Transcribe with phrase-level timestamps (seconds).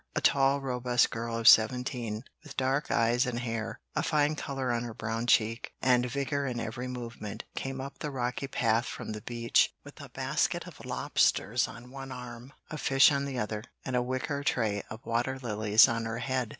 [0.15, 4.81] A tall, robust girl of seventeen, with dark eyes and hair, a fine color on
[4.81, 9.21] her brown cheek, and vigor in every movement, came up the rocky path from the
[9.21, 13.95] beach with a basket of lobsters on one arm, of fish on the other, and
[13.95, 16.49] a wicker tray of water lilies on her head.